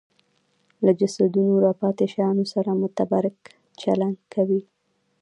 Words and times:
له 0.85 0.91
جسدونو 0.99 1.53
راپاتې 1.67 2.05
شیانو 2.13 2.45
سره 2.53 2.71
متبرک 2.81 3.37
چلند 3.81 4.17
کوي 4.33 4.61